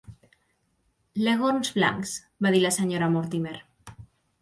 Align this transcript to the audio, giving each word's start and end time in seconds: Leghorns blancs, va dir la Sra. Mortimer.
Leghorns 1.27 1.71
blancs, 1.77 2.17
va 2.47 2.55
dir 2.57 2.65
la 2.67 2.75
Sra. 2.81 3.15
Mortimer. 3.19 3.57